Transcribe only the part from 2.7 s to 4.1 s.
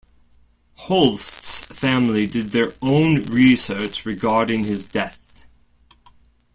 own research